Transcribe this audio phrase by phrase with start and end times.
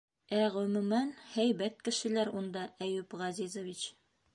[0.35, 3.91] Ә, ғөмүмән, һәйбәт кешеләр унда, Әйүп Ғәзизович...